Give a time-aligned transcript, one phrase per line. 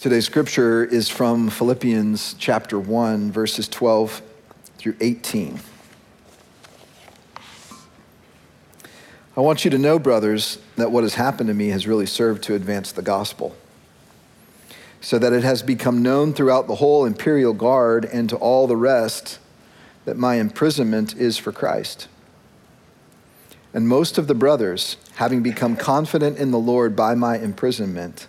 [0.00, 4.22] Today's scripture is from Philippians chapter 1, verses 12
[4.78, 5.60] through 18.
[9.36, 12.42] I want you to know, brothers, that what has happened to me has really served
[12.44, 13.54] to advance the gospel,
[15.02, 18.78] so that it has become known throughout the whole imperial guard and to all the
[18.78, 19.38] rest
[20.06, 22.08] that my imprisonment is for Christ.
[23.74, 28.28] And most of the brothers, having become confident in the Lord by my imprisonment,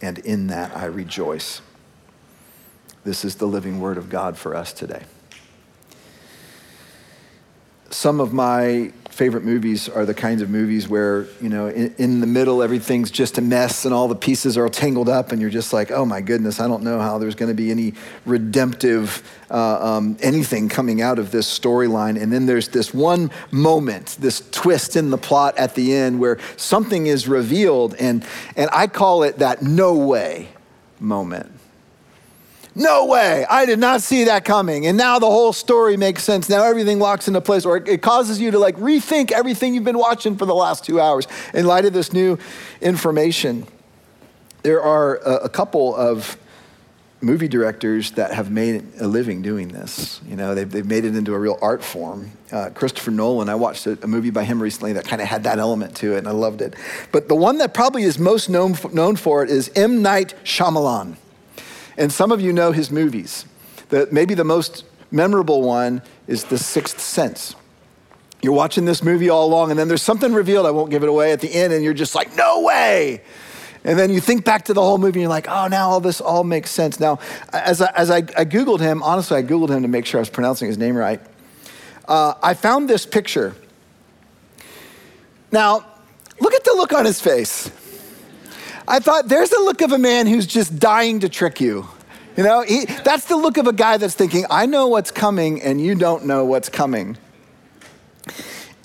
[0.00, 1.60] And in that I rejoice.
[3.04, 5.04] This is the living word of God for us today.
[7.96, 12.20] Some of my favorite movies are the kinds of movies where, you know, in, in,
[12.20, 15.40] the middle, everything's just a mess and all the pieces are all tangled up, and
[15.40, 17.94] you're just like, oh my goodness, I don't know how there's going to be any
[18.26, 22.20] redemptive uh, um, anything coming out of this storyline.
[22.20, 26.38] And then there's this one moment, this twist in the plot at the end where
[26.58, 30.48] something is revealed, and, and I call it that no way
[31.00, 31.55] moment
[32.76, 33.46] no way.
[33.48, 34.86] I did not see that coming.
[34.86, 36.48] And now the whole story makes sense.
[36.48, 39.98] Now everything locks into place, or it causes you to like rethink everything you've been
[39.98, 42.38] watching for the last two hours in light of this new
[42.82, 43.66] information.
[44.62, 46.36] There are a, couple of
[47.22, 50.20] movie directors that have made a living doing this.
[50.28, 52.32] You know, they've, they've made it into a real art form.
[52.52, 55.44] Uh, Christopher Nolan, I watched a, a movie by him recently that kind of had
[55.44, 56.74] that element to it, and I loved it.
[57.10, 60.02] But the one that probably is most known, known for it is M.
[60.02, 61.16] Night Shyamalan.
[61.96, 63.46] And some of you know his movies.
[63.88, 67.54] The, maybe the most memorable one is The Sixth Sense.
[68.42, 71.08] You're watching this movie all along, and then there's something revealed, I won't give it
[71.08, 73.22] away at the end, and you're just like, no way!
[73.82, 76.00] And then you think back to the whole movie, and you're like, oh, now all
[76.00, 77.00] this all makes sense.
[77.00, 77.18] Now,
[77.52, 80.22] as I, as I, I Googled him, honestly, I Googled him to make sure I
[80.22, 81.20] was pronouncing his name right.
[82.06, 83.54] Uh, I found this picture.
[85.52, 85.84] Now,
[86.40, 87.70] look at the look on his face.
[88.88, 91.88] I thought, there's the look of a man who's just dying to trick you.
[92.36, 95.62] You know, he, that's the look of a guy that's thinking, I know what's coming
[95.62, 97.16] and you don't know what's coming.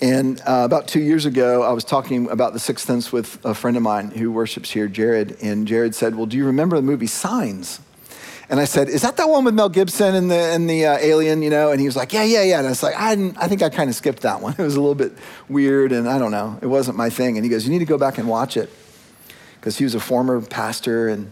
[0.00, 3.54] And uh, about two years ago, I was talking about the Sixth Sense with a
[3.54, 5.36] friend of mine who worships here, Jared.
[5.40, 7.80] And Jared said, Well, do you remember the movie Signs?
[8.48, 10.98] And I said, Is that that one with Mel Gibson and the, and the uh,
[10.98, 11.70] alien, you know?
[11.70, 12.58] And he was like, Yeah, yeah, yeah.
[12.58, 14.54] And I was like, I, I think I kind of skipped that one.
[14.58, 15.12] It was a little bit
[15.48, 16.58] weird and I don't know.
[16.60, 17.36] It wasn't my thing.
[17.36, 18.70] And he goes, You need to go back and watch it
[19.62, 21.30] because he was a former pastor and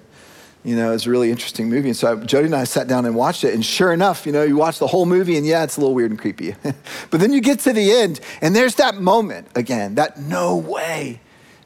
[0.62, 1.88] you know, it's a really interesting movie.
[1.88, 3.54] And so Jody and I sat down and watched it.
[3.54, 5.94] And sure enough, you know, you watch the whole movie and yeah, it's a little
[5.94, 6.54] weird and creepy.
[7.10, 11.20] but then you get to the end and there's that moment again, that no way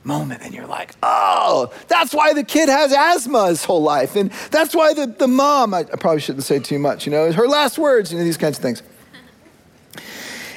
[0.05, 0.43] moment.
[0.43, 4.15] And you're like, oh, that's why the kid has asthma his whole life.
[4.17, 7.33] And that's why the, the mom, I, I probably shouldn't say too much, you know,
[7.33, 8.83] her last words, you know, these kinds of things.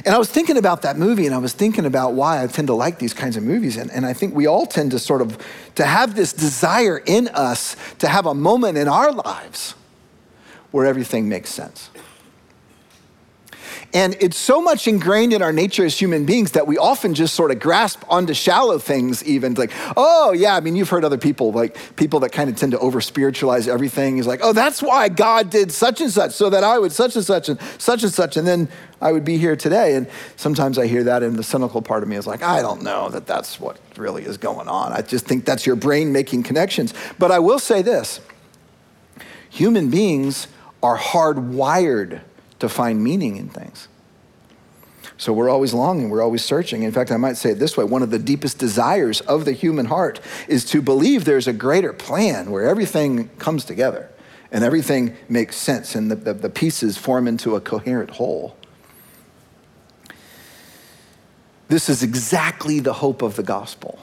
[0.07, 2.69] And I was thinking about that movie and I was thinking about why I tend
[2.69, 3.75] to like these kinds of movies.
[3.75, 5.37] And, and I think we all tend to sort of
[5.75, 9.75] to have this desire in us to have a moment in our lives
[10.71, 11.89] where everything makes sense.
[13.93, 17.33] And it's so much ingrained in our nature as human beings that we often just
[17.33, 21.17] sort of grasp onto shallow things, even like, oh, yeah, I mean, you've heard other
[21.17, 24.17] people, like people that kind of tend to over spiritualize everything.
[24.17, 27.15] He's like, oh, that's why God did such and such, so that I would such
[27.15, 28.67] and such and such and such, and then
[29.01, 29.95] I would be here today.
[29.95, 32.83] And sometimes I hear that, and the cynical part of me is like, I don't
[32.83, 34.91] know that that's what really is going on.
[34.91, 36.93] I just think that's your brain making connections.
[37.17, 38.19] But I will say this
[39.49, 40.49] human beings
[40.83, 42.21] are hardwired
[42.59, 43.87] to find meaning in things.
[45.17, 46.83] So we're always longing, we're always searching.
[46.83, 49.51] In fact, I might say it this way one of the deepest desires of the
[49.51, 54.09] human heart is to believe there's a greater plan where everything comes together
[54.51, 58.55] and everything makes sense and the, the, the pieces form into a coherent whole.
[61.67, 63.99] This is exactly the hope of the gospel.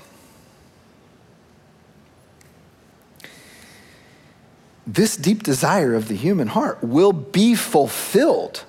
[4.87, 8.65] This deep desire of the human heart will be fulfilled.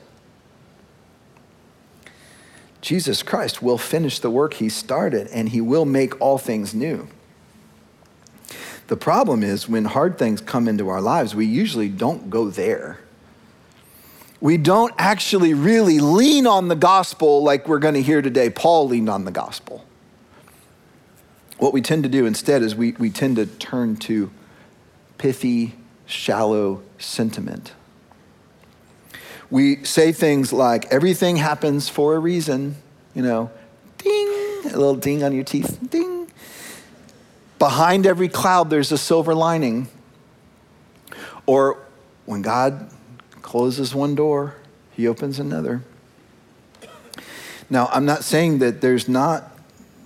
[2.82, 7.08] Jesus Christ will finish the work he started and he will make all things new.
[8.88, 13.00] The problem is when hard things come into our lives, we usually don't go there.
[14.40, 18.52] We don't actually really lean on the gospel like we're going to hear today.
[18.52, 19.84] Paul leaned on the gospel.
[21.58, 24.30] What we tend to do instead is we, we tend to turn to
[25.18, 25.74] pithy,
[26.06, 27.74] shallow sentiment.
[29.50, 32.76] We say things like, everything happens for a reason,
[33.14, 33.52] you know,
[33.98, 34.28] ding,
[34.66, 36.28] a little ding on your teeth, ding.
[37.60, 39.88] Behind every cloud, there's a silver lining.
[41.46, 41.80] Or
[42.26, 42.90] when God
[43.42, 44.56] closes one door,
[44.92, 45.84] he opens another.
[47.70, 49.52] Now, I'm not saying that there's not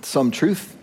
[0.02, 0.76] some truth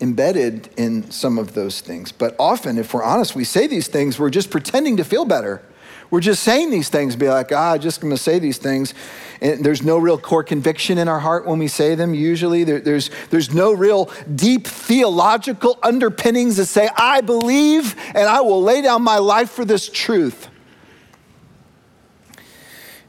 [0.00, 4.18] embedded in some of those things, but often, if we're honest, we say these things,
[4.18, 5.62] we're just pretending to feel better.
[6.10, 8.94] We're just saying these things, be like, ah, I'm just to say these things.
[9.42, 12.64] And there's no real core conviction in our heart when we say them, usually.
[12.64, 18.62] There, there's, there's no real deep theological underpinnings that say, I believe and I will
[18.62, 20.48] lay down my life for this truth.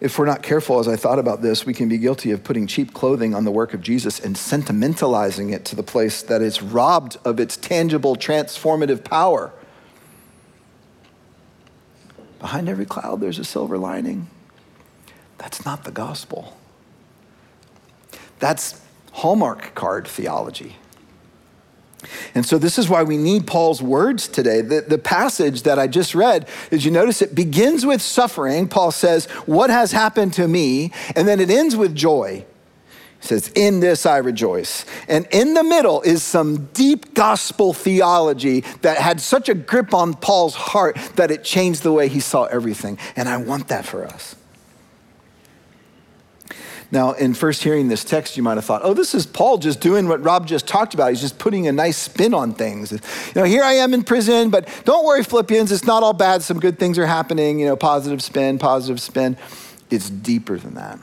[0.01, 2.67] If we're not careful, as I thought about this, we can be guilty of putting
[2.67, 6.61] cheap clothing on the work of Jesus and sentimentalizing it to the place that it's
[6.61, 9.51] robbed of its tangible, transformative power.
[12.39, 14.29] Behind every cloud, there's a silver lining.
[15.37, 16.57] That's not the gospel.
[18.39, 18.81] That's
[19.11, 20.77] Hallmark card theology.
[22.33, 24.61] And so, this is why we need Paul's words today.
[24.61, 28.67] The, the passage that I just read, did you notice it begins with suffering?
[28.67, 30.93] Paul says, What has happened to me?
[31.15, 32.45] And then it ends with joy.
[33.21, 34.85] He says, In this I rejoice.
[35.09, 40.13] And in the middle is some deep gospel theology that had such a grip on
[40.13, 42.97] Paul's heart that it changed the way he saw everything.
[43.17, 44.35] And I want that for us.
[46.91, 49.79] Now, in first hearing this text, you might have thought, oh, this is Paul just
[49.79, 51.09] doing what Rob just talked about.
[51.09, 52.91] He's just putting a nice spin on things.
[52.91, 52.99] You
[53.35, 56.41] know, here I am in prison, but don't worry, Philippians, it's not all bad.
[56.41, 59.37] Some good things are happening, you know, positive spin, positive spin.
[59.91, 60.99] It's deeper than that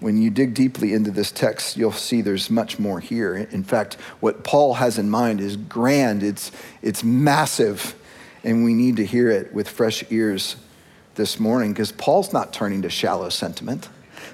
[0.00, 3.36] when you dig deeply into this text, you'll see there's much more here.
[3.36, 6.50] In fact, what Paul has in mind is grand, it's,
[6.82, 7.94] it's massive,
[8.42, 10.56] and we need to hear it with fresh ears
[11.16, 13.88] this morning because Paul's not turning to shallow sentiment.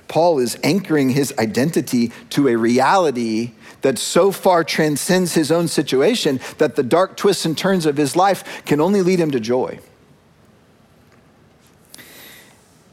[0.09, 6.41] Paul is anchoring his identity to a reality that so far transcends his own situation
[6.59, 9.79] that the dark twists and turns of his life can only lead him to joy.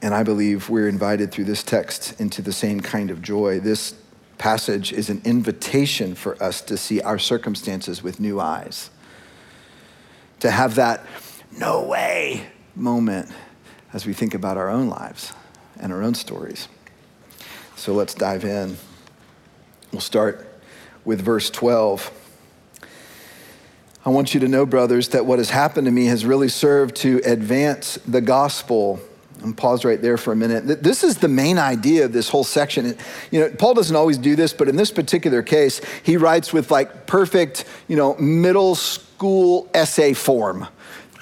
[0.02, 3.60] And I believe we're invited through this text into the same kind of joy.
[3.60, 3.96] This
[4.38, 8.90] passage is an invitation for us to see our circumstances with new eyes,
[10.42, 11.06] to have that
[11.58, 13.32] no way moment
[13.94, 15.32] as we think about our own lives
[15.80, 16.68] and our own stories.
[17.84, 18.78] So let's dive in.
[19.92, 20.48] We'll start
[21.04, 22.12] with verse 12.
[24.06, 26.96] I want you to know, brothers, that what has happened to me has really served
[27.02, 29.02] to advance the gospel
[29.42, 30.82] and pause right there for a minute.
[30.82, 32.98] This is the main idea of this whole section.
[33.32, 36.72] You know, Paul doesn't always do this, but in this particular case, he writes with
[36.72, 40.70] like perfect, you know, middle school essay form.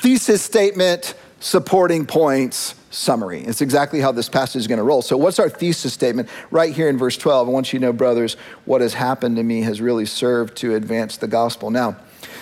[0.03, 3.41] Thesis statement, supporting points, summary.
[3.41, 5.01] It's exactly how this passage is going to roll.
[5.01, 6.29] So, what's our thesis statement?
[6.51, 9.43] Right here in verse 12, I want you to know, brothers, what has happened to
[9.43, 11.69] me has really served to advance the gospel.
[11.69, 11.97] Now,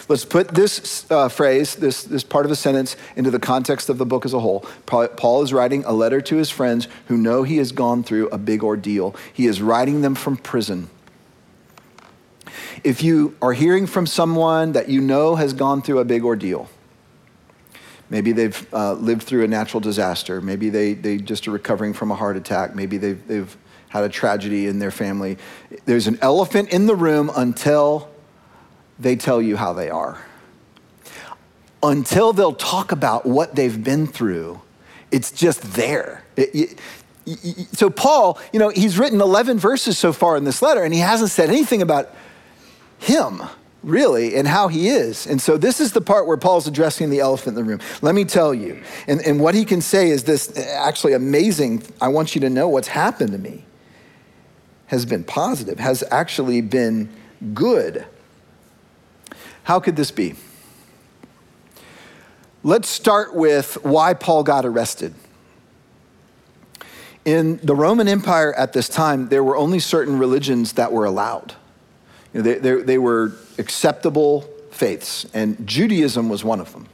[0.09, 3.99] Let's put this uh, phrase, this, this part of a sentence, into the context of
[3.99, 4.65] the book as a whole.
[4.87, 8.39] Paul is writing a letter to his friends who know he has gone through a
[8.39, 9.15] big ordeal.
[9.31, 10.89] He is writing them from prison.
[12.83, 16.69] If you are hearing from someone that you know has gone through a big ordeal,
[18.09, 22.11] maybe they've uh, lived through a natural disaster, maybe they, they just are recovering from
[22.11, 23.57] a heart attack, maybe they've, they've
[23.89, 25.37] had a tragedy in their family,
[25.85, 28.09] there's an elephant in the room until
[28.99, 30.23] they tell you how they are.
[31.81, 34.61] Until they'll talk about what they've been through,
[35.11, 36.23] it's just there.
[36.35, 36.79] It, it,
[37.71, 40.99] so, Paul, you know, he's written 11 verses so far in this letter, and he
[40.99, 42.13] hasn't said anything about
[42.97, 43.41] him,
[43.83, 45.25] really, and how he is.
[45.25, 47.79] And so, this is the part where Paul's addressing the elephant in the room.
[48.01, 48.81] Let me tell you.
[49.07, 51.83] And, and what he can say is this actually amazing.
[52.01, 53.65] I want you to know what's happened to me
[54.87, 57.09] has been positive, has actually been
[57.53, 58.05] good.
[59.63, 60.33] How could this be?
[62.63, 65.13] Let's start with why Paul got arrested.
[67.23, 71.53] In the Roman Empire at this time, there were only certain religions that were allowed.
[72.33, 76.87] You know, they, they, they were acceptable faiths, and Judaism was one of them.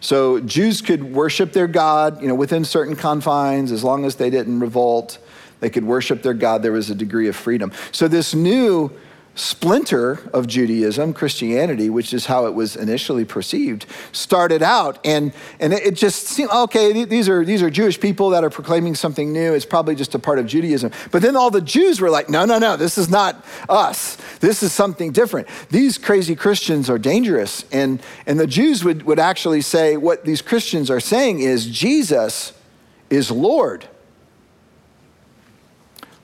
[0.00, 4.28] So Jews could worship their God, you know, within certain confines, as long as they
[4.28, 5.18] didn't revolt.
[5.60, 6.62] They could worship their God.
[6.62, 7.72] There was a degree of freedom.
[7.90, 8.90] So this new
[9.34, 14.98] splinter of Judaism, Christianity, which is how it was initially perceived, started out.
[15.04, 18.94] And, and it just seemed, okay, these are, these are Jewish people that are proclaiming
[18.94, 19.52] something new.
[19.52, 20.92] It's probably just a part of Judaism.
[21.10, 24.16] But then all the Jews were like, no, no, no, this is not us.
[24.38, 25.48] This is something different.
[25.70, 27.64] These crazy Christians are dangerous.
[27.72, 32.52] And, and the Jews would, would actually say what these Christians are saying is Jesus
[33.10, 33.88] is Lord.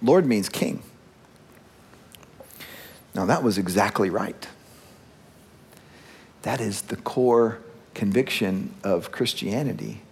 [0.01, 0.83] Lord means king.
[3.15, 4.47] Now, that was exactly right.
[6.43, 7.59] That is the core
[7.95, 10.03] conviction of Christianity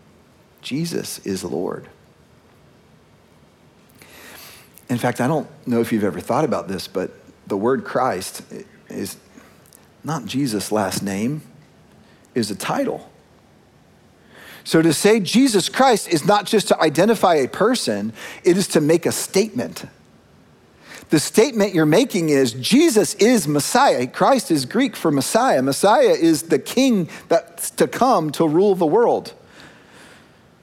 [0.61, 1.89] Jesus is Lord.
[4.89, 7.11] In fact, I don't know if you've ever thought about this, but
[7.47, 8.43] the word Christ
[8.89, 9.17] is
[10.03, 11.43] not Jesus' last name,
[12.35, 13.11] is a title.
[14.65, 18.13] So to say Jesus Christ is not just to identify a person,
[18.45, 19.85] it is to make a statement.
[21.11, 24.07] The statement you're making is Jesus is Messiah.
[24.07, 25.63] Christ is Greek for Messiah.
[25.63, 29.33] Messiah is the king that's to come to rule the world.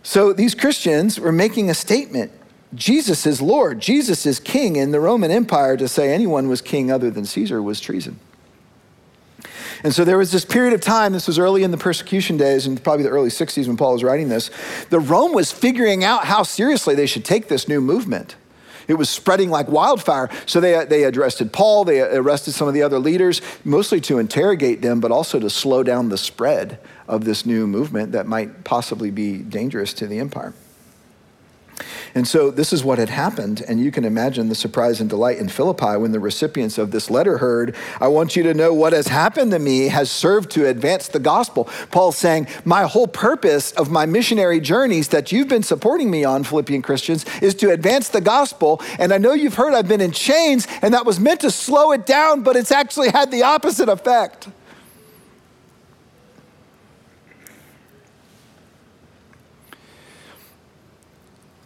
[0.04, 2.32] So these Christians were making a statement.
[2.76, 3.80] Jesus is Lord.
[3.80, 4.76] Jesus is king.
[4.76, 8.20] In the Roman Empire, to say anyone was king other than Caesar was treason.
[9.84, 12.66] And so there was this period of time, this was early in the persecution days,
[12.66, 14.50] and probably the early 60s when Paul was writing this,
[14.90, 18.36] the Rome was figuring out how seriously they should take this new movement.
[18.88, 20.30] It was spreading like wildfire.
[20.46, 24.82] So they, they arrested Paul, they arrested some of the other leaders, mostly to interrogate
[24.82, 29.12] them, but also to slow down the spread of this new movement that might possibly
[29.12, 30.54] be dangerous to the empire.
[32.14, 33.64] And so this is what had happened.
[33.68, 37.10] And you can imagine the surprise and delight in Philippi when the recipients of this
[37.10, 40.68] letter heard, I want you to know what has happened to me has served to
[40.68, 41.66] advance the gospel.
[41.92, 46.44] Paul's saying, My whole purpose of my missionary journeys that you've been supporting me on,
[46.44, 48.82] Philippian Christians, is to advance the gospel.
[48.98, 51.92] And I know you've heard I've been in chains, and that was meant to slow
[51.92, 54.48] it down, but it's actually had the opposite effect.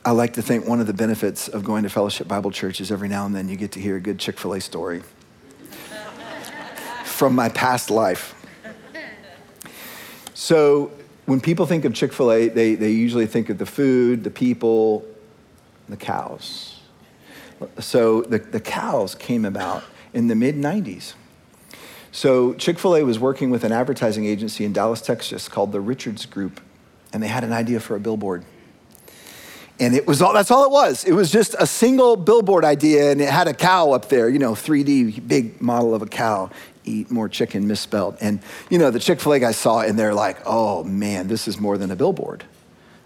[0.06, 2.90] I like to think one of the benefits of going to Fellowship Bible Church is
[2.90, 5.02] every now and then you get to hear a good Chick fil A story
[7.04, 8.34] from my past life.
[10.34, 10.92] So,
[11.26, 14.32] when people think of Chick fil A, they, they usually think of the food, the
[14.32, 15.06] people,
[15.90, 16.80] the cows.
[17.80, 21.14] So, the, the cows came about in the mid 90s.
[22.14, 25.82] So, Chick fil A was working with an advertising agency in Dallas, Texas called the
[25.82, 26.62] Richards Group,
[27.12, 28.46] and they had an idea for a billboard.
[29.80, 31.06] And it was all, that's all it was.
[31.06, 34.40] It was just a single billboard idea, and it had a cow up there, you
[34.40, 36.50] know, 3D, big model of a cow.
[36.84, 38.18] Eat more chicken misspelled.
[38.20, 41.28] And, you know, the Chick fil A guys saw it, and they're like, oh man,
[41.28, 42.44] this is more than a billboard.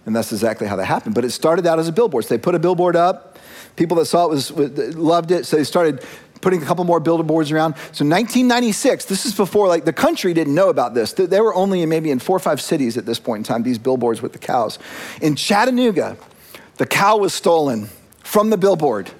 [0.05, 1.15] And that's exactly how that happened.
[1.15, 2.25] But it started out as a billboard.
[2.25, 3.37] So they put a billboard up.
[3.75, 5.45] People that saw it was, loved it.
[5.45, 6.03] So they started
[6.41, 7.73] putting a couple more billboards around.
[7.93, 11.13] So 1996, this is before like the country didn't know about this.
[11.13, 13.79] They were only maybe in four or five cities at this point in time, these
[13.79, 14.77] billboards with the cows.
[15.21, 16.17] In Chattanooga,
[16.77, 17.89] the cow was stolen
[18.19, 19.11] from the billboard.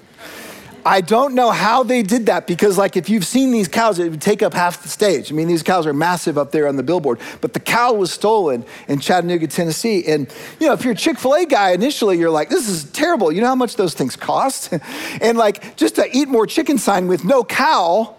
[0.86, 4.10] I don't know how they did that because, like, if you've seen these cows, it
[4.10, 5.32] would take up half the stage.
[5.32, 7.20] I mean, these cows are massive up there on the billboard.
[7.40, 10.04] But the cow was stolen in Chattanooga, Tennessee.
[10.06, 10.30] And,
[10.60, 13.32] you know, if you're a Chick fil A guy, initially you're like, this is terrible.
[13.32, 14.74] You know how much those things cost?
[15.22, 18.14] and, like, just to eat more chicken sign with no cow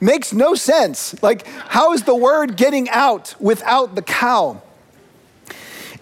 [0.00, 1.20] makes no sense.
[1.20, 4.62] Like, how is the word getting out without the cow?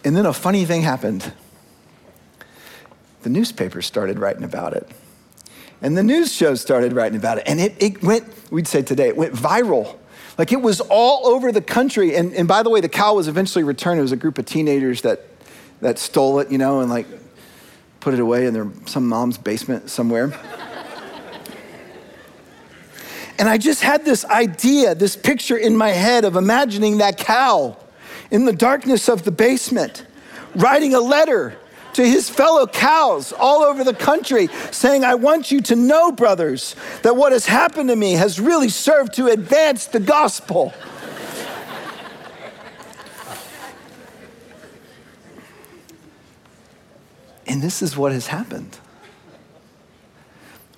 [0.04, 1.32] And then a funny thing happened
[3.22, 4.88] the newspapers started writing about it.
[5.80, 7.44] And the news shows started writing about it.
[7.46, 9.96] And it, it went, we'd say today, it went viral.
[10.38, 12.14] Like it was all over the country.
[12.14, 13.98] And, and by the way, the cow was eventually returned.
[13.98, 15.22] It was a group of teenagers that,
[15.80, 17.06] that stole it, you know, and like
[17.98, 20.32] put it away in their, some mom's basement somewhere.
[23.38, 27.76] and I just had this idea, this picture in my head of imagining that cow
[28.30, 30.06] in the darkness of the basement,
[30.54, 31.58] writing a letter
[31.94, 36.74] to his fellow cows all over the country, saying, I want you to know, brothers,
[37.02, 40.72] that what has happened to me has really served to advance the gospel.
[47.46, 48.78] and this is what has happened.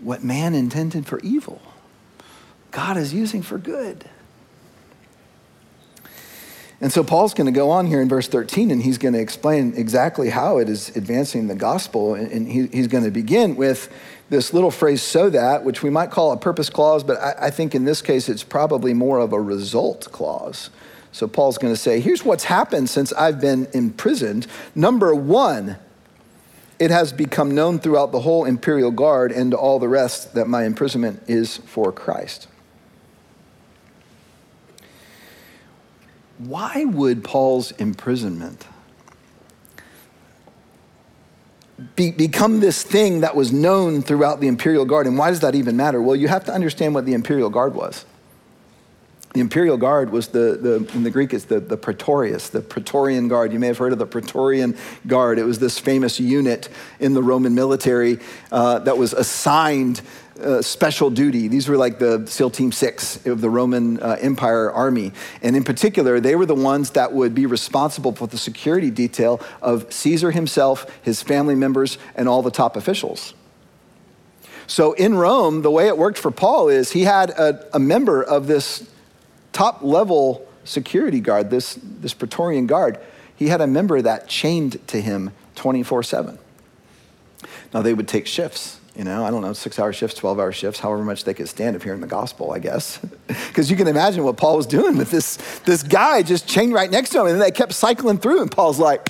[0.00, 1.62] What man intended for evil,
[2.70, 4.04] God is using for good.
[6.84, 9.18] And so Paul's going to go on here in verse 13 and he's going to
[9.18, 12.12] explain exactly how it is advancing the gospel.
[12.12, 13.90] And he, he's going to begin with
[14.28, 17.50] this little phrase, so that, which we might call a purpose clause, but I, I
[17.50, 20.68] think in this case it's probably more of a result clause.
[21.10, 24.46] So Paul's going to say, here's what's happened since I've been imprisoned.
[24.74, 25.78] Number one,
[26.78, 30.48] it has become known throughout the whole imperial guard and to all the rest that
[30.48, 32.46] my imprisonment is for Christ.
[36.38, 38.66] Why would Paul's imprisonment
[41.96, 45.06] be, become this thing that was known throughout the imperial guard?
[45.06, 46.00] And why does that even matter?
[46.02, 48.04] Well, you have to understand what the imperial guard was.
[49.34, 53.26] The imperial guard was the, the in the Greek, it's the, the Praetorius, the Praetorian
[53.26, 53.52] Guard.
[53.52, 54.76] You may have heard of the Praetorian
[55.08, 55.40] Guard.
[55.40, 56.68] It was this famous unit
[57.00, 58.20] in the Roman military
[58.52, 60.02] uh, that was assigned
[60.40, 61.48] uh, special duty.
[61.48, 65.12] These were like the SEAL Team 6 of the Roman uh, Empire Army.
[65.42, 69.40] And in particular, they were the ones that would be responsible for the security detail
[69.62, 73.34] of Caesar himself, his family members, and all the top officials.
[74.66, 78.22] So in Rome, the way it worked for Paul is he had a, a member
[78.22, 78.88] of this
[79.52, 82.98] top level security guard, this, this Praetorian guard,
[83.36, 86.38] he had a member that chained to him 24 7.
[87.72, 90.52] Now they would take shifts, you know, I don't know, six hour shifts, 12 hour
[90.52, 93.00] shifts, however much they could stand of hearing the gospel, I guess.
[93.48, 96.90] Because you can imagine what Paul was doing with this, this guy just chained right
[96.90, 97.28] next to him.
[97.28, 99.08] And they kept cycling through, and Paul's like,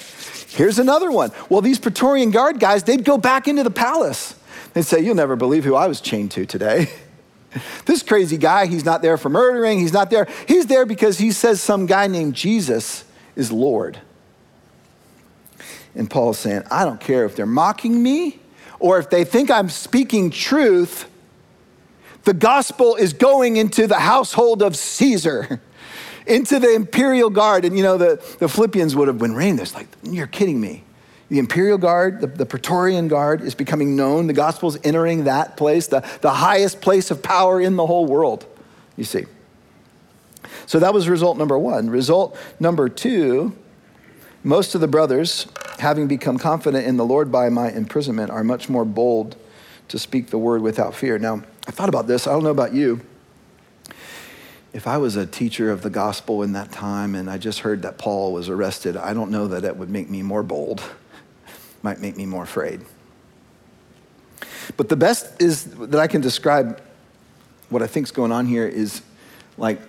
[0.50, 1.32] here's another one.
[1.48, 4.34] Well, these Praetorian guard guys, they'd go back into the palace.
[4.74, 6.88] They'd say, You'll never believe who I was chained to today.
[7.84, 9.78] This crazy guy, he's not there for murdering.
[9.78, 10.26] He's not there.
[10.48, 13.04] He's there because he says some guy named Jesus
[13.36, 14.00] is Lord.
[15.94, 18.40] And Paul's saying, I don't care if they're mocking me
[18.84, 21.08] or if they think I'm speaking truth.
[22.24, 25.62] The gospel is going into the household of Caesar,
[26.26, 27.64] into the imperial guard.
[27.64, 30.84] And you know, the, the Philippians would have been reading this like, you're kidding me.
[31.30, 34.26] The imperial guard, the, the, Praetorian guard, is becoming known.
[34.26, 38.04] The gospel is entering that place, the, the highest place of power in the whole
[38.04, 38.44] world,
[38.98, 39.24] you see.
[40.66, 41.88] So that was result number one.
[41.88, 43.56] Result number two
[44.44, 45.46] most of the brothers,
[45.78, 49.36] having become confident in the Lord by my imprisonment, are much more bold
[49.88, 51.18] to speak the word without fear.
[51.18, 52.26] Now, I thought about this.
[52.26, 53.00] I don't know about you.
[54.72, 57.82] If I was a teacher of the gospel in that time and I just heard
[57.82, 60.82] that Paul was arrested, I don't know that it would make me more bold
[61.82, 62.80] might make me more afraid.
[64.76, 66.80] But the best is that I can describe
[67.68, 69.02] what I think is going on here is
[69.56, 69.80] like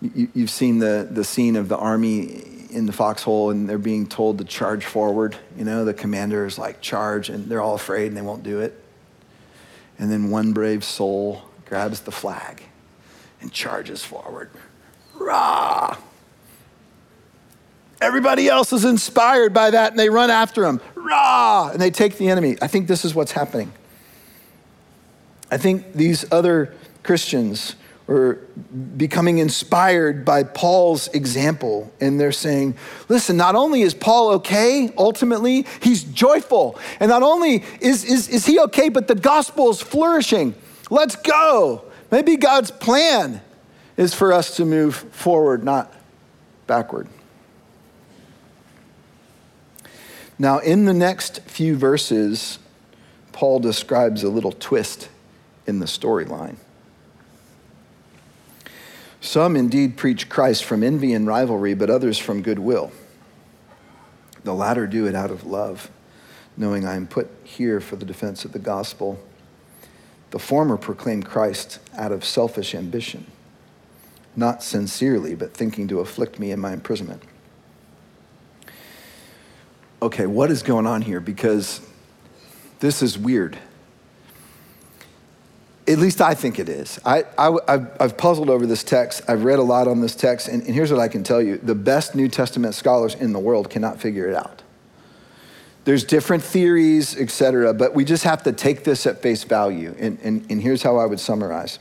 [0.00, 4.06] you, have seen the, the scene of the army in the foxhole and they're being
[4.06, 5.36] told to charge forward.
[5.56, 8.60] You know, the commander is like, charge, and they're all afraid and they won't do
[8.60, 8.82] it.
[9.98, 12.62] And then one brave soul grabs the flag
[13.40, 14.50] and charges forward.
[15.14, 15.96] Rah!
[18.00, 20.80] Everybody else is inspired by that and they run after him.
[20.94, 21.70] Rah!
[21.70, 22.56] And they take the enemy.
[22.60, 23.72] I think this is what's happening.
[25.50, 27.76] I think these other Christians
[28.08, 28.34] are
[28.96, 31.92] becoming inspired by Paul's example.
[32.00, 32.76] And they're saying,
[33.08, 36.78] listen, not only is Paul okay, ultimately, he's joyful.
[37.00, 40.54] And not only is, is, is he okay, but the gospel is flourishing.
[40.90, 41.84] Let's go.
[42.10, 43.40] Maybe God's plan
[43.96, 45.92] is for us to move forward, not
[46.66, 47.08] backward.
[50.38, 52.58] Now, in the next few verses,
[53.32, 55.08] Paul describes a little twist
[55.66, 56.56] in the storyline.
[59.24, 62.92] Some indeed preach Christ from envy and rivalry, but others from goodwill.
[64.44, 65.90] The latter do it out of love,
[66.58, 69.18] knowing I am put here for the defense of the gospel.
[70.30, 73.26] The former proclaim Christ out of selfish ambition,
[74.36, 77.22] not sincerely, but thinking to afflict me in my imprisonment
[80.02, 81.18] okay, what is going on here?
[81.18, 81.80] Because
[82.80, 83.56] this is weird.
[85.86, 86.98] At least I think it is.
[87.04, 89.22] I, have puzzled over this text.
[89.28, 91.58] I've read a lot on this text, and, and here's what I can tell you
[91.58, 94.62] the best New Testament scholars in the world cannot figure it out.
[95.84, 99.94] There's different theories, etc., but we just have to take this at face value.
[99.98, 101.78] And, and, and here's how I would summarize.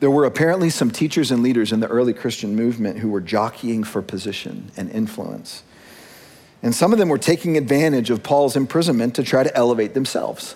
[0.00, 3.84] There were apparently some teachers and leaders in the early Christian movement who were jockeying
[3.84, 5.62] for position and influence.
[6.62, 10.54] And some of them were taking advantage of Paul's imprisonment to try to elevate themselves.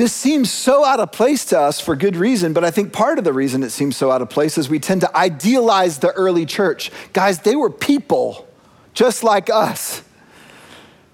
[0.00, 3.18] This seems so out of place to us for good reason, but I think part
[3.18, 6.10] of the reason it seems so out of place is we tend to idealize the
[6.12, 6.90] early church.
[7.12, 8.48] Guys, they were people
[8.94, 10.02] just like us.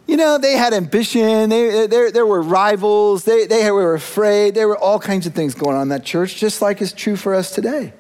[0.06, 4.68] You know, they had ambition, they, they, there were rivals, they, they were afraid, there
[4.68, 7.34] were all kinds of things going on in that church, just like is true for
[7.34, 7.92] us today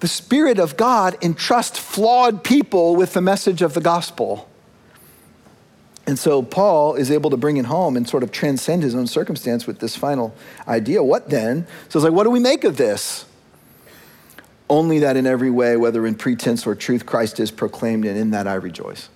[0.00, 4.48] the Spirit of God entrusts flawed people with the message of the gospel.
[6.12, 9.06] And so Paul is able to bring it home and sort of transcend his own
[9.06, 10.34] circumstance with this final
[10.68, 11.02] idea.
[11.02, 11.66] What then?
[11.88, 13.24] So it's like, what do we make of this?
[14.68, 18.30] Only that in every way, whether in pretense or truth, Christ is proclaimed, and in
[18.32, 19.08] that I rejoice.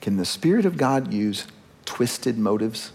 [0.00, 1.46] Can the Spirit of God use
[1.84, 2.92] twisted motives?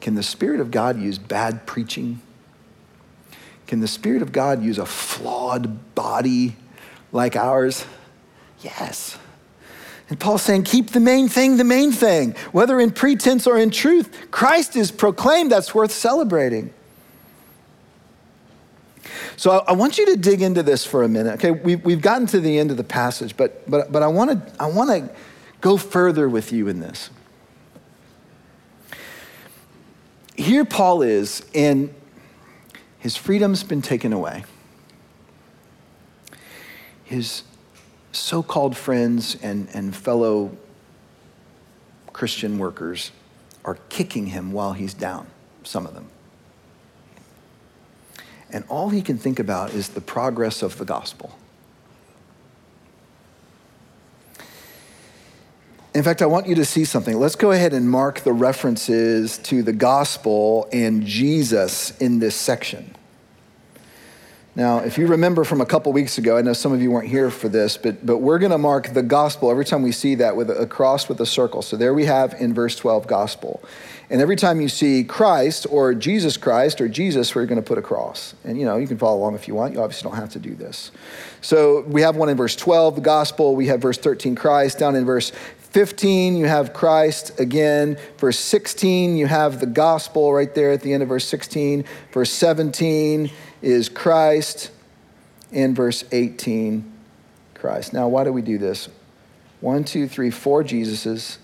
[0.00, 2.20] can the Spirit of God use bad preaching?
[3.66, 6.54] Can the Spirit of God use a flawed body
[7.10, 7.84] like ours?
[8.62, 9.18] Yes.
[10.08, 12.34] And Paul's saying, keep the main thing the main thing.
[12.52, 15.52] Whether in pretense or in truth, Christ is proclaimed.
[15.52, 16.74] That's worth celebrating.
[19.36, 21.34] So I, I want you to dig into this for a minute.
[21.34, 24.30] Okay, we've, we've gotten to the end of the passage, but, but, but I want
[24.30, 25.08] to I wanna
[25.60, 27.10] go further with you in this.
[30.36, 31.94] Here Paul is, and
[32.98, 34.44] his freedom's been taken away.
[37.04, 37.42] His
[38.12, 40.56] so called friends and, and fellow
[42.12, 43.12] Christian workers
[43.64, 45.26] are kicking him while he's down,
[45.62, 46.08] some of them.
[48.52, 51.36] And all he can think about is the progress of the gospel.
[55.92, 57.18] In fact, I want you to see something.
[57.18, 62.94] Let's go ahead and mark the references to the gospel and Jesus in this section.
[64.60, 67.08] Now, if you remember from a couple weeks ago, I know some of you weren't
[67.08, 70.16] here for this, but, but we're going to mark the gospel every time we see
[70.16, 71.62] that with a, a cross with a circle.
[71.62, 73.62] So there we have in verse 12 gospel.
[74.10, 77.78] And every time you see Christ or Jesus Christ or Jesus, we're going to put
[77.78, 78.34] a cross.
[78.44, 79.72] And you know, you can follow along if you want.
[79.72, 80.90] You obviously don't have to do this.
[81.40, 83.56] So we have one in verse 12, the gospel.
[83.56, 84.78] We have verse 13, Christ.
[84.78, 85.32] Down in verse
[85.70, 87.96] 15, you have Christ again.
[88.18, 91.86] Verse 16, you have the gospel right there at the end of verse 16.
[92.12, 93.30] Verse 17
[93.62, 94.70] is Christ.
[95.52, 96.92] in verse 18,
[97.54, 97.92] Christ.
[97.92, 98.88] Now, why do we do this?
[99.60, 101.38] One, two, three, four Jesuses,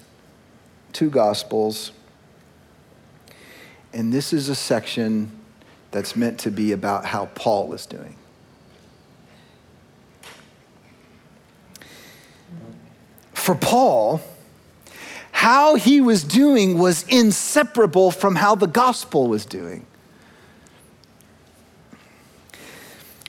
[0.92, 1.90] two gospels.
[3.92, 5.30] And this is a section
[5.90, 8.16] that's meant to be about how Paul is doing.
[13.46, 14.20] for Paul,
[15.30, 19.86] how he was doing was inseparable from how the gospel was doing.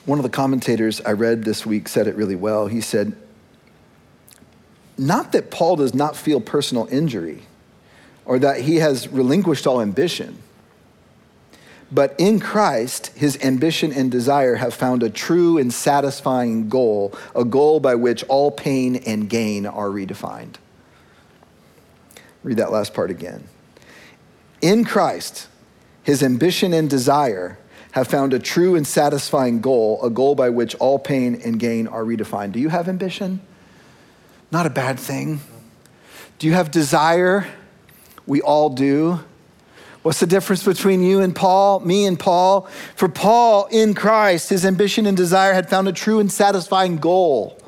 [0.08, 2.65] One of the commentators I read this week said it really well.
[2.65, 3.15] He said,
[4.98, 7.43] Not that Paul does not feel personal injury
[8.26, 10.41] or that he has relinquished all ambition
[11.91, 17.46] but in Christ, his ambition and desire have found a true and satisfying goal, a
[17.46, 20.56] goal by which all pain and gain are redefined.
[22.43, 23.48] Read that last part again.
[24.62, 25.48] In Christ,
[26.04, 27.58] his ambition and desire
[27.91, 31.88] have found a true and satisfying goal, a goal by which all pain and gain
[31.88, 32.52] are redefined.
[32.52, 33.41] Do you have ambition?
[34.52, 35.41] Not a bad thing.
[36.39, 37.47] Do you have desire?
[38.26, 39.19] We all do.
[40.04, 42.69] What's the difference between you and Paul, me and Paul?
[42.95, 47.60] For Paul in Christ, his ambition and desire had found a true and satisfying goal.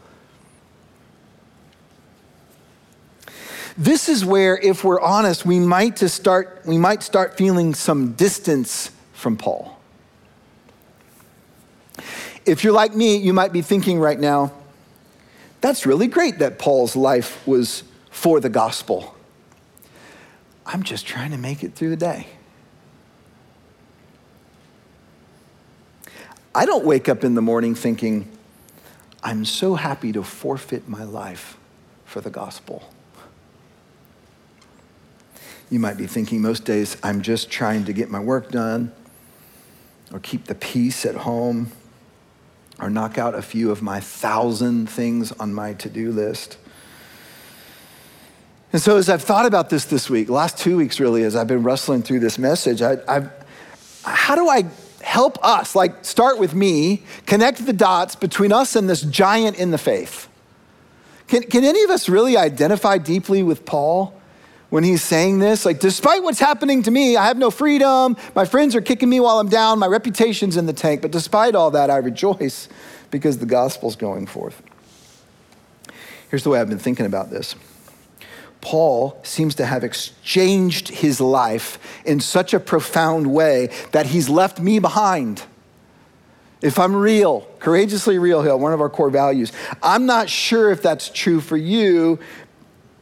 [3.78, 8.14] This is where, if we're honest, we might, to start, we might start feeling some
[8.14, 9.79] distance from Paul.
[12.50, 14.52] If you're like me, you might be thinking right now,
[15.62, 19.16] that's really great that Paul's life was for the gospel.
[20.66, 22.26] I'm just trying to make it through the day.
[26.56, 28.28] I don't wake up in the morning thinking,
[29.22, 31.56] I'm so happy to forfeit my life
[32.06, 32.92] for the gospel.
[35.70, 38.92] You might be thinking most days, I'm just trying to get my work done
[40.12, 41.72] or keep the peace at home
[42.80, 46.58] or knock out a few of my thousand things on my to do list.
[48.72, 51.48] And so, as I've thought about this this week, last two weeks really, as I've
[51.48, 53.32] been wrestling through this message, I, I've,
[54.04, 54.66] how do I
[55.02, 59.72] help us, like start with me, connect the dots between us and this giant in
[59.72, 60.28] the faith?
[61.28, 64.19] Can, can any of us really identify deeply with Paul
[64.70, 65.66] when he's saying this?
[65.66, 69.20] Like, despite what's happening to me, I have no freedom, my friends are kicking me
[69.20, 72.70] while I'm down, my reputation's in the tank, but despite all that, I rejoice
[73.12, 74.62] because the gospel's going forth.
[76.30, 77.56] Here's the way I've been thinking about this.
[78.62, 84.60] Paul seems to have exchanged his life in such a profound way that he's left
[84.60, 85.44] me behind.
[86.62, 90.82] If I'm real, courageously real, Hill, one of our core values, I'm not sure if
[90.82, 92.20] that's true for you,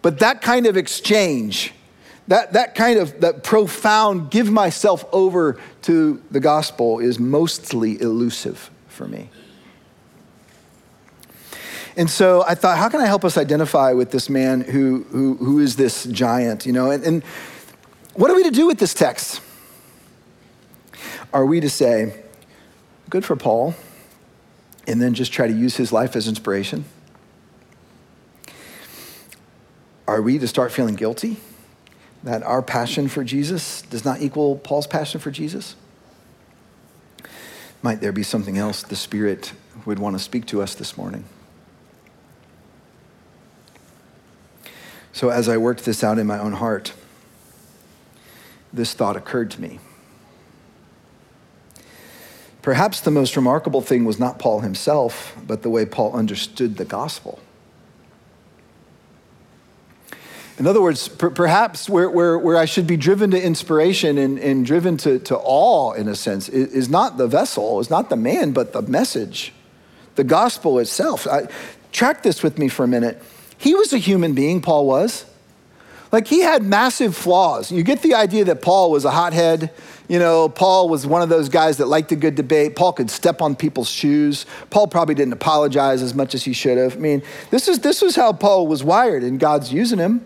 [0.02, 1.74] but that kind of exchange,
[2.28, 8.70] that, that kind of that profound give myself over to the gospel is mostly elusive
[8.88, 9.30] for me.
[11.98, 15.36] And so I thought, how can I help us identify with this man who, who,
[15.38, 16.92] who is this giant, you know?
[16.92, 17.24] And, and
[18.14, 19.42] what are we to do with this text?
[21.34, 22.24] Are we to say,
[23.10, 23.74] good for Paul,
[24.88, 26.86] and then just try to use his life as inspiration?
[30.08, 31.38] Are we to start feeling guilty
[32.24, 35.76] that our passion for Jesus does not equal Paul's passion for Jesus?
[37.82, 39.52] Might there be something else the Spirit
[39.86, 41.26] would want to speak to us this morning?
[45.12, 46.94] So, as I worked this out in my own heart,
[48.72, 49.80] this thought occurred to me.
[52.62, 56.86] Perhaps the most remarkable thing was not Paul himself, but the way Paul understood the
[56.86, 57.40] gospel.
[60.58, 64.40] In other words, per- perhaps where, where, where I should be driven to inspiration and,
[64.40, 68.10] and driven to, to awe, in a sense, is, is not the vessel, is not
[68.10, 69.54] the man, but the message,
[70.16, 71.28] the gospel itself.
[71.28, 71.48] I,
[71.92, 73.22] track this with me for a minute.
[73.60, 75.26] He was a human being, Paul was.
[76.12, 77.72] Like he had massive flaws.
[77.72, 79.72] You get the idea that Paul was a hothead.
[80.08, 82.76] You know, Paul was one of those guys that liked a good debate.
[82.76, 84.46] Paul could step on people's shoes.
[84.70, 86.96] Paul probably didn't apologize as much as he should have.
[86.96, 90.24] I mean, this is this was how Paul was wired, and God's using him.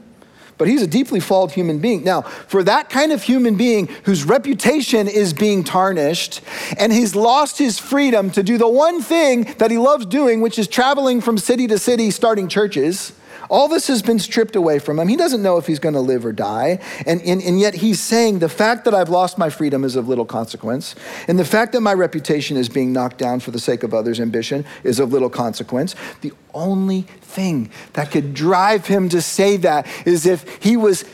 [0.62, 2.04] But he's a deeply flawed human being.
[2.04, 6.42] Now, for that kind of human being whose reputation is being tarnished,
[6.78, 10.60] and he's lost his freedom to do the one thing that he loves doing, which
[10.60, 13.14] is traveling from city to city, starting churches
[13.52, 15.10] all this has been stripped away from him.
[15.10, 16.80] He doesn't know if he's going to live or die.
[17.06, 20.08] And, and, and yet he's saying the fact that I've lost my freedom is of
[20.08, 20.96] little consequence.
[21.28, 24.22] And the fact that my reputation is being knocked down for the sake of others'
[24.22, 25.96] ambition is of little consequence.
[26.22, 31.06] The only thing that could drive him to say that is if he was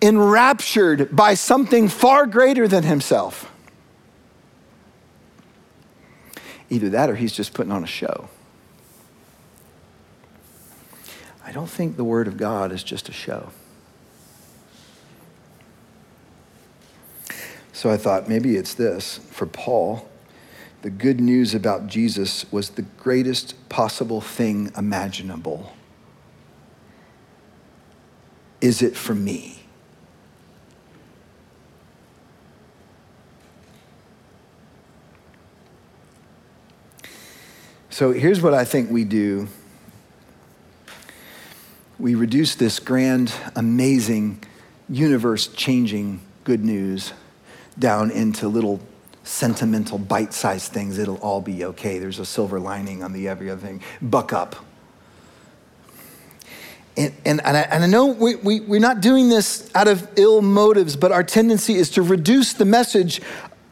[0.00, 3.50] enraptured by something far greater than himself.
[6.70, 8.28] Either that or he's just putting on a show.
[11.44, 13.50] I don't think the Word of God is just a show.
[17.72, 19.18] So I thought maybe it's this.
[19.30, 20.08] For Paul,
[20.82, 25.72] the good news about Jesus was the greatest possible thing imaginable.
[28.60, 29.60] Is it for me?
[37.90, 39.48] So here's what I think we do
[41.98, 44.42] we reduce this grand, amazing,
[44.88, 47.12] universe changing good news
[47.78, 48.80] down into little
[49.24, 50.98] sentimental, bite sized things.
[50.98, 51.98] It'll all be okay.
[51.98, 53.80] There's a silver lining on the every other thing.
[54.00, 54.56] Buck up.
[56.96, 60.06] And, and, and, I, and I know we, we, we're not doing this out of
[60.16, 63.22] ill motives, but our tendency is to reduce the message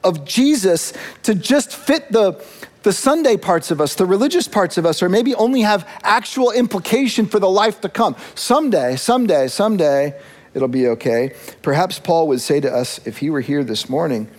[0.03, 2.43] of Jesus to just fit the,
[2.83, 6.51] the Sunday parts of us, the religious parts of us, or maybe only have actual
[6.51, 8.17] implication for the life to come.
[8.35, 10.19] Someday, someday, someday,
[10.55, 11.35] it'll be okay.
[11.61, 14.31] Perhaps Paul would say to us, if he were here this morning,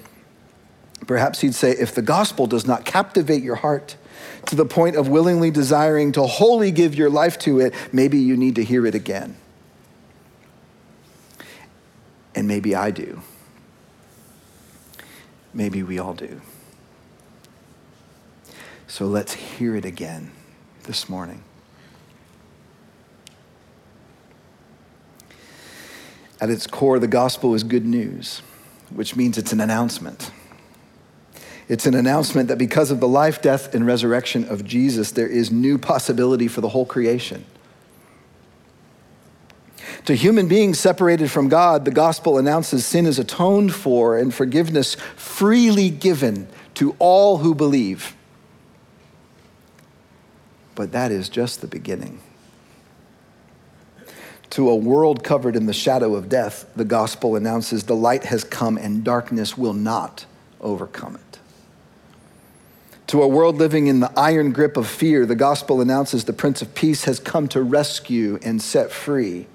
[1.07, 3.95] perhaps he'd say, if the gospel does not captivate your heart
[4.47, 8.37] to the point of willingly desiring to wholly give your life to it, maybe you
[8.37, 9.35] need to hear it again.
[12.33, 13.21] And maybe I do.
[15.53, 16.41] Maybe we all do.
[18.87, 20.31] So let's hear it again
[20.83, 21.43] this morning.
[26.39, 28.41] At its core, the gospel is good news,
[28.89, 30.31] which means it's an announcement.
[31.67, 35.51] It's an announcement that because of the life, death, and resurrection of Jesus, there is
[35.51, 37.45] new possibility for the whole creation.
[40.05, 44.95] To human beings separated from God, the gospel announces sin is atoned for and forgiveness
[45.15, 48.15] freely given to all who believe.
[50.73, 52.19] But that is just the beginning.
[54.51, 58.43] To a world covered in the shadow of death, the gospel announces the light has
[58.43, 60.25] come and darkness will not
[60.59, 61.30] overcome it.
[63.11, 66.61] To a world living in the iron grip of fear, the gospel announces the Prince
[66.61, 69.47] of Peace has come to rescue and set free.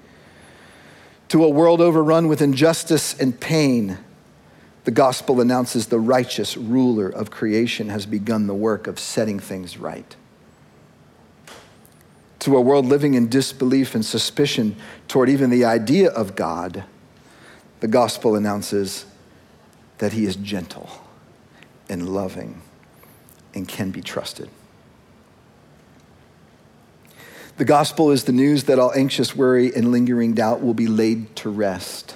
[1.29, 3.97] To a world overrun with injustice and pain,
[4.83, 9.77] the gospel announces the righteous ruler of creation has begun the work of setting things
[9.77, 10.15] right
[12.47, 14.73] to a world living in disbelief and suspicion
[15.09, 16.85] toward even the idea of God,
[17.81, 19.05] the gospel announces
[19.97, 20.89] that he is gentle
[21.89, 22.61] and loving
[23.57, 24.49] and can be trusted.
[27.57, 31.35] The gospel is the news that all anxious worry and lingering doubt will be laid
[31.37, 32.15] to rest,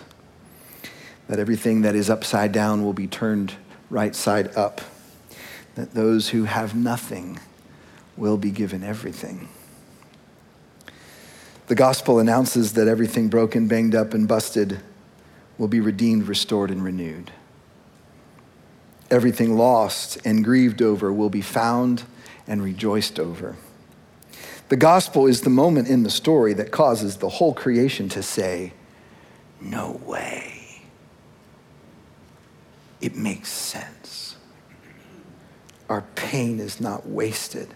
[1.27, 3.56] that everything that is upside down will be turned
[3.89, 4.82] right side up,
[5.73, 7.39] that those who have nothing
[8.15, 9.49] will be given everything.
[11.67, 14.80] The gospel announces that everything broken, banged up, and busted
[15.58, 17.32] will be redeemed, restored, and renewed.
[19.12, 22.04] Everything lost and grieved over will be found
[22.47, 23.58] and rejoiced over.
[24.69, 28.71] The gospel is the moment in the story that causes the whole creation to say,
[29.60, 30.82] no way.
[33.02, 34.38] It makes sense.
[35.89, 37.67] Our pain is not wasted.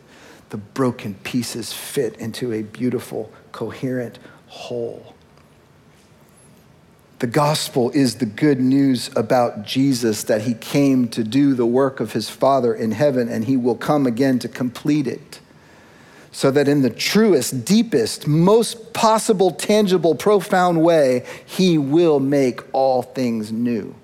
[0.52, 5.15] The broken pieces fit into a beautiful, coherent whole.
[7.26, 12.00] The gospel is the good news about Jesus that he came to do the work
[12.00, 15.40] of his Father in heaven and he will come again to complete it.
[16.32, 23.02] So that in the truest, deepest, most possible, tangible, profound way, he will make all
[23.02, 23.96] things new.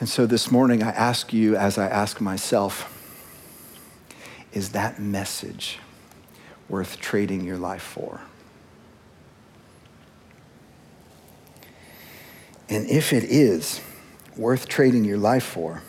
[0.00, 2.92] And so this morning, I ask you, as I ask myself,
[4.52, 5.78] is that message
[6.70, 8.20] worth trading your life for?
[12.68, 13.80] And if it is
[14.36, 15.82] worth trading your life for,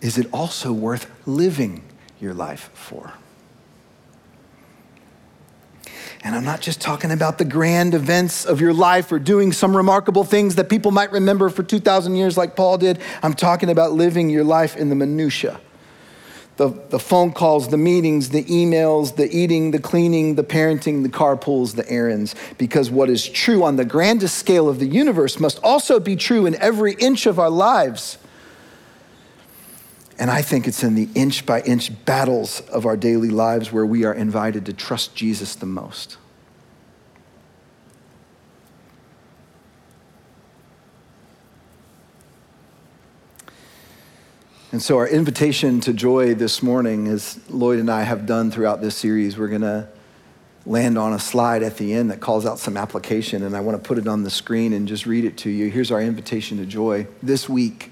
[0.00, 1.82] is it also worth living
[2.20, 3.12] your life for?
[6.22, 9.76] And I'm not just talking about the grand events of your life or doing some
[9.76, 13.00] remarkable things that people might remember for 2,000 years like Paul did.
[13.22, 15.60] I'm talking about living your life in the minutiae
[16.56, 21.08] the, the phone calls, the meetings, the emails, the eating, the cleaning, the parenting, the
[21.08, 22.34] carpools, the errands.
[22.56, 26.46] Because what is true on the grandest scale of the universe must also be true
[26.46, 28.16] in every inch of our lives.
[30.18, 33.84] And I think it's in the inch by inch battles of our daily lives where
[33.84, 36.16] we are invited to trust Jesus the most.
[44.76, 48.82] And so, our invitation to joy this morning, as Lloyd and I have done throughout
[48.82, 49.88] this series, we're going to
[50.66, 53.82] land on a slide at the end that calls out some application, and I want
[53.82, 55.70] to put it on the screen and just read it to you.
[55.70, 57.06] Here's our invitation to joy.
[57.22, 57.90] This week,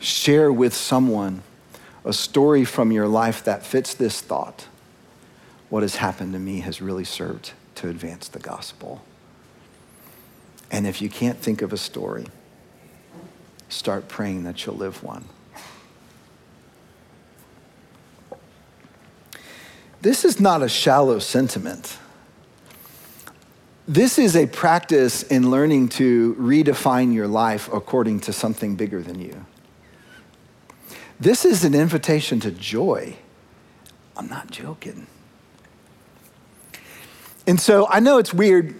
[0.00, 1.44] share with someone
[2.04, 4.66] a story from your life that fits this thought.
[5.68, 9.04] What has happened to me has really served to advance the gospel.
[10.72, 12.26] And if you can't think of a story,
[13.68, 15.26] start praying that you'll live one.
[20.02, 21.98] This is not a shallow sentiment.
[23.86, 29.20] This is a practice in learning to redefine your life according to something bigger than
[29.20, 29.44] you.
[31.18, 33.16] This is an invitation to joy.
[34.16, 35.06] I'm not joking.
[37.46, 38.74] And so I know it's weird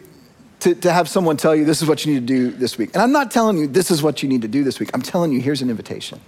[0.61, 2.90] to, to have someone tell you this is what you need to do this week.
[2.94, 4.90] And I'm not telling you this is what you need to do this week.
[4.94, 6.20] I'm telling you here's an invitation.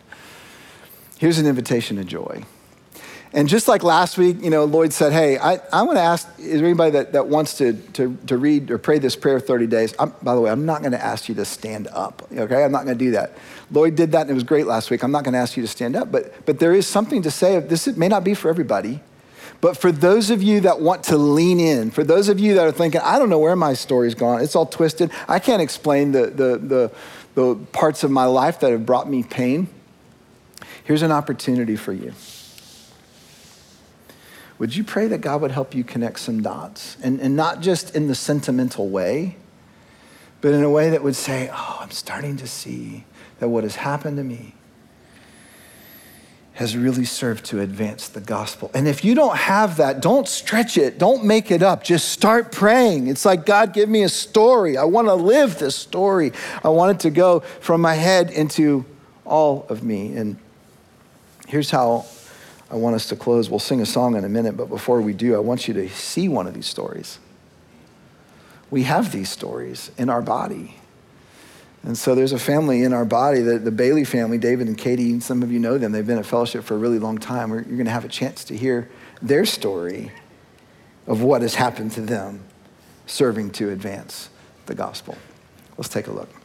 [1.18, 2.44] Here's an invitation to joy.
[3.34, 6.28] And just like last week, you know, Lloyd said, hey, I, I want to ask,
[6.38, 9.66] is there anybody that, that wants to, to, to read or pray this prayer 30
[9.68, 9.94] days?
[9.98, 12.62] I'm, by the way, I'm not going to ask you to stand up, okay?
[12.62, 13.32] I'm not going to do that.
[13.70, 15.02] Lloyd did that and it was great last week.
[15.02, 17.30] I'm not going to ask you to stand up, but, but there is something to
[17.30, 17.58] say.
[17.60, 19.00] This may not be for everybody,
[19.62, 22.66] but for those of you that want to lean in, for those of you that
[22.66, 26.12] are thinking, I don't know where my story's gone, it's all twisted, I can't explain
[26.12, 26.92] the, the, the,
[27.34, 29.68] the parts of my life that have brought me pain,
[30.84, 32.12] here's an opportunity for you
[34.62, 36.96] would you pray that God would help you connect some dots?
[37.02, 39.34] And, and not just in the sentimental way,
[40.40, 43.04] but in a way that would say, Oh, I'm starting to see
[43.40, 44.54] that what has happened to me
[46.52, 48.70] has really served to advance the gospel.
[48.72, 51.82] And if you don't have that, don't stretch it, don't make it up.
[51.82, 53.08] Just start praying.
[53.08, 54.76] It's like, God, give me a story.
[54.76, 56.30] I want to live this story.
[56.62, 58.84] I want it to go from my head into
[59.24, 60.16] all of me.
[60.16, 60.36] And
[61.48, 62.06] here's how
[62.72, 63.50] I want us to close.
[63.50, 65.90] We'll sing a song in a minute, but before we do, I want you to
[65.90, 67.18] see one of these stories.
[68.70, 70.76] We have these stories in our body.
[71.82, 75.10] And so there's a family in our body, the, the Bailey family, David and Katie,
[75.12, 75.92] and some of you know them.
[75.92, 77.50] They've been at fellowship for a really long time.
[77.50, 78.88] You're going to have a chance to hear
[79.20, 80.10] their story
[81.06, 82.42] of what has happened to them
[83.06, 84.30] serving to advance
[84.64, 85.18] the gospel.
[85.76, 86.41] Let's take a look.